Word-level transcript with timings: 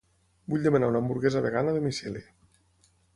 Vull 0.53 0.63
demanar 0.67 0.89
una 0.93 1.01
hamburguesa 1.01 1.43
vegana 1.47 1.75
a 1.75 1.79
domicili. 1.79 2.25